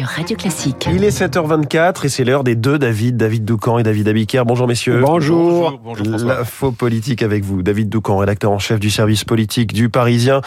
[0.00, 0.88] sur Radio Classique.
[0.90, 4.44] Il est 7h24 et c'est l'heure des deux David, David Doucan et David Abiker.
[4.46, 5.00] Bonjour messieurs.
[5.04, 5.78] Bonjour.
[5.78, 7.62] bonjour, bonjour La faux politique avec vous.
[7.62, 10.40] David Doucan, rédacteur en chef du service politique du Parisien.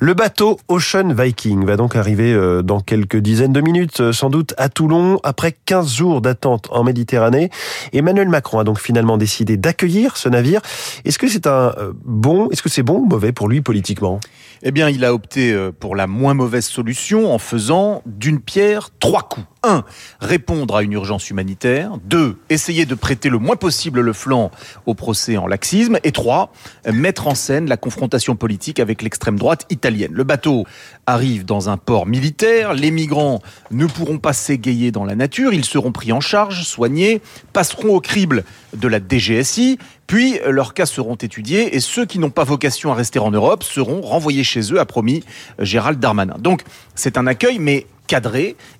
[0.00, 4.30] Le bateau Ocean Viking va donc arriver euh, dans quelques dizaines de minutes, euh, sans
[4.30, 7.50] doute à Toulon, après 15 jours d'attente en Méditerranée.
[7.92, 10.60] Emmanuel Macron a donc finalement décidé d'accueillir ce navire.
[11.04, 14.20] Est-ce que c'est un euh, bon, est-ce que c'est bon ou mauvais pour lui politiquement?
[14.62, 19.22] Eh bien, il a opté pour la moins mauvaise solution en faisant d'une pierre trois
[19.22, 19.46] coups.
[19.62, 19.84] 1.
[20.20, 21.92] Répondre à une urgence humanitaire.
[22.04, 22.36] 2.
[22.48, 24.50] Essayer de prêter le moins possible le flanc
[24.86, 25.98] au procès en laxisme.
[26.04, 26.52] Et 3.
[26.92, 30.12] Mettre en scène la confrontation politique avec l'extrême droite italienne.
[30.12, 30.66] Le bateau
[31.06, 32.74] arrive dans un port militaire.
[32.74, 33.40] Les migrants
[33.70, 35.52] ne pourront pas s'égayer dans la nature.
[35.52, 37.20] Ils seront pris en charge, soignés,
[37.52, 39.78] passeront au crible de la DGSI.
[40.06, 43.62] Puis leurs cas seront étudiés et ceux qui n'ont pas vocation à rester en Europe
[43.62, 45.22] seront renvoyés chez eux, a promis
[45.60, 46.36] Gérald Darmanin.
[46.38, 46.62] Donc
[46.96, 47.86] c'est un accueil, mais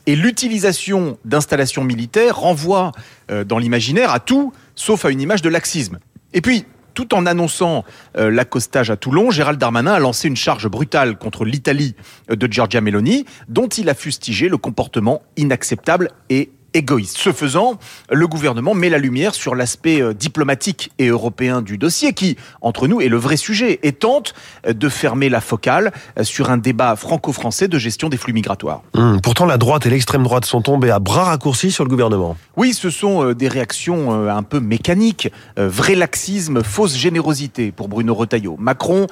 [0.07, 2.93] et l'utilisation d'installations militaires renvoie
[3.31, 5.98] euh, dans l'imaginaire à tout sauf à une image de laxisme.
[6.33, 6.64] Et puis,
[6.95, 7.84] tout en annonçant
[8.17, 11.95] euh, l'accostage à Toulon, Gérald Darmanin a lancé une charge brutale contre l'Italie
[12.28, 17.18] de Giorgia Meloni, dont il a fustigé le comportement inacceptable et égoïste.
[17.18, 17.78] Ce faisant,
[18.10, 22.88] le gouvernement met la lumière sur l'aspect euh, diplomatique et européen du dossier qui, entre
[22.88, 24.34] nous, est le vrai sujet et tente
[24.66, 28.82] euh, de fermer la focale euh, sur un débat franco-français de gestion des flux migratoires.
[28.94, 32.36] Hum, pourtant, la droite et l'extrême droite sont tombés à bras raccourcis sur le gouvernement.
[32.56, 35.32] Oui, ce sont des réactions un peu mécaniques.
[35.56, 38.56] Vrai laxisme, fausse générosité pour Bruno Retailleau.
[38.58, 39.06] Macron,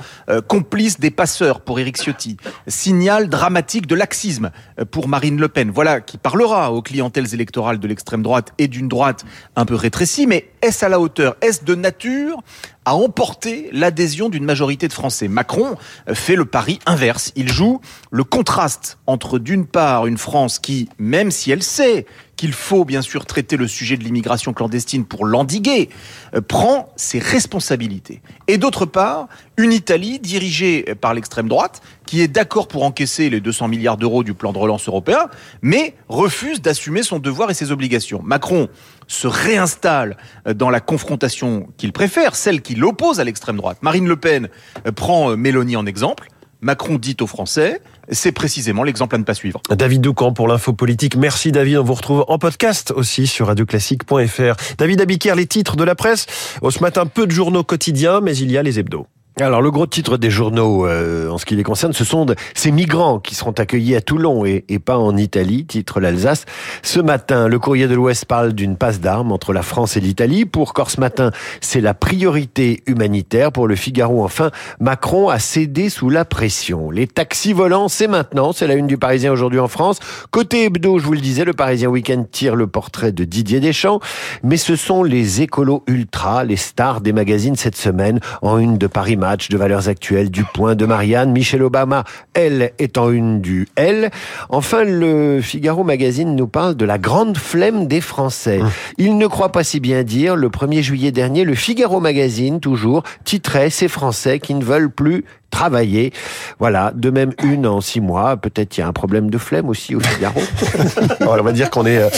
[0.46, 2.36] complice des passeurs pour Éric Ciotti.
[2.66, 4.50] Signal dramatique de laxisme
[4.90, 5.70] pour Marine Le Pen.
[5.70, 9.24] Voilà qui parlera aux clientèles électorales de l'extrême droite et d'une droite
[9.56, 12.40] un peu rétrécie, mais est-ce à la hauteur Est-ce de nature
[12.84, 15.28] à emporter l'adhésion d'une majorité de Français?
[15.28, 15.76] Macron
[16.12, 17.32] fait le pari inverse.
[17.36, 22.06] Il joue le contraste entre d'une part une France qui, même si elle sait
[22.38, 25.90] qu'il faut bien sûr traiter le sujet de l'immigration clandestine pour l'endiguer,
[26.34, 28.22] euh, prend ses responsabilités.
[28.46, 29.26] Et d'autre part,
[29.58, 34.22] une Italie dirigée par l'extrême droite qui est d'accord pour encaisser les 200 milliards d'euros
[34.22, 35.26] du plan de relance européen,
[35.60, 38.22] mais refuse d'assumer son devoir et ses obligations.
[38.24, 38.68] Macron
[39.08, 40.16] se réinstalle
[40.54, 43.78] dans la confrontation qu'il préfère, celle qui l'oppose à l'extrême droite.
[43.82, 44.48] Marine Le Pen
[44.86, 46.28] euh, prend euh, Mélanie en exemple.
[46.60, 47.80] Macron dit aux Français,
[48.10, 49.60] c'est précisément l'exemple à ne pas suivre.
[49.70, 51.16] David Doucan pour l'info politique.
[51.16, 51.78] Merci David.
[51.78, 54.76] On vous retrouve en podcast aussi sur radioclassique.fr.
[54.76, 56.26] David Abiker, les titres de la presse.
[56.62, 59.06] Au ce matin, peu de journaux quotidiens, mais il y a les hebdos.
[59.40, 62.72] Alors le gros titre des journaux euh, en ce qui les concerne, ce sont ces
[62.72, 66.44] migrants qui seront accueillis à Toulon et, et pas en Italie, titre l'Alsace.
[66.82, 70.44] Ce matin, le courrier de l'Ouest parle d'une passe d'armes entre la France et l'Italie.
[70.44, 73.52] Pour Corse Matin, c'est la priorité humanitaire.
[73.52, 74.50] Pour le Figaro, enfin,
[74.80, 76.90] Macron a cédé sous la pression.
[76.90, 80.00] Les taxis volants, c'est maintenant, c'est la une du Parisien aujourd'hui en France.
[80.32, 84.00] Côté hebdo, je vous le disais, le Parisien Week-end tire le portrait de Didier Deschamps,
[84.42, 88.88] mais ce sont les écolos ultra, les stars des magazines cette semaine en une de
[88.88, 91.32] Paris match de valeurs actuelles du point de Marianne.
[91.32, 94.10] Michelle Obama, elle, en une du L.
[94.48, 98.62] Enfin, le Figaro Magazine nous parle de la grande flemme des Français.
[98.62, 98.70] Hum.
[98.96, 100.34] Il ne croit pas si bien dire.
[100.34, 105.26] Le 1er juillet dernier, le Figaro Magazine, toujours, titrait ces Français qui ne veulent plus
[105.50, 106.12] travailler.
[106.58, 108.36] Voilà, de même une en six mois.
[108.36, 110.40] Peut-être il y a un problème de flemme aussi au Figaro.
[111.20, 112.08] on va dire qu'on est euh,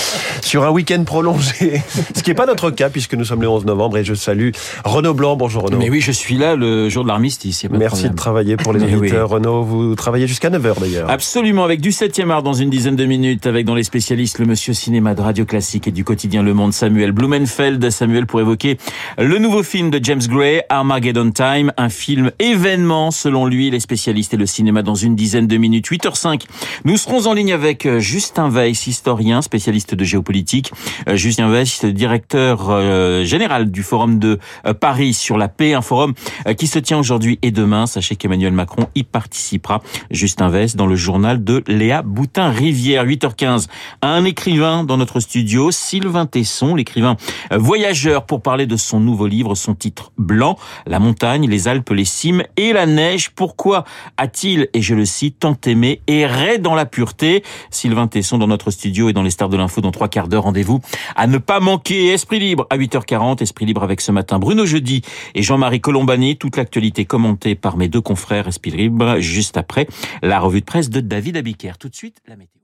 [0.40, 1.80] sur un week-end prolongé,
[2.14, 4.50] ce qui n'est pas notre cas puisque nous sommes le 11 novembre et je salue
[4.84, 5.36] Renaud Blanc.
[5.36, 5.78] Bonjour Renaud.
[5.78, 7.64] Mais oui, je suis là le jour de l'armistice.
[7.70, 9.28] Merci de, travailler pour les auditeurs.
[9.28, 11.10] Renaud, vous travaillez jusqu'à 9h d'ailleurs.
[11.10, 14.46] Absolument, avec du 7e art dans une dizaine de minutes, avec dans les spécialistes le
[14.46, 17.90] monsieur cinéma de Radio Classique et du quotidien Le Monde, Samuel Blumenfeld.
[17.90, 18.78] Samuel pour évoquer
[19.18, 24.32] le nouveau film de James Gray, Armageddon Time, un film événement selon lui, les spécialistes
[24.32, 25.90] et le cinéma dans une dizaine de minutes.
[25.90, 26.44] 8h05,
[26.84, 30.72] nous serons en ligne avec euh, Justin Weiss, historien, spécialiste de géopolitique.
[31.06, 34.38] Euh, Justin Weiss, directeur euh, général du Forum de
[34.80, 36.14] Paris sur la paix, un forum
[36.56, 37.86] qui se tient aujourd'hui et demain.
[37.86, 39.82] Sachez qu'Emmanuel Macron y participera.
[40.10, 43.04] Justin Weiss dans le journal de Léa Boutin-Rivière.
[43.04, 43.66] 8h15,
[44.02, 47.16] un écrivain dans notre studio, Sylvain Tesson, l'écrivain
[47.50, 50.56] voyageur pour parler de son nouveau livre, son titre Blanc,
[50.86, 52.86] la montagne, les Alpes, les cimes et la
[53.34, 53.84] pourquoi
[54.16, 58.70] a-t-il, et je le cite, tant aimé, erré dans la pureté Sylvain Tesson dans notre
[58.70, 60.44] studio et dans les stars de l'info dans trois quarts d'heure.
[60.44, 60.80] Rendez-vous
[61.16, 62.08] à ne pas manquer.
[62.08, 63.42] Esprit libre à 8h40.
[63.42, 65.02] Esprit libre avec ce matin Bruno Jeudi
[65.34, 66.36] et Jean-Marie Colombani.
[66.36, 69.86] Toute l'actualité commentée par mes deux confrères Esprit libre juste après
[70.22, 71.78] la revue de presse de David Abiker.
[71.78, 72.59] Tout de suite, la météo.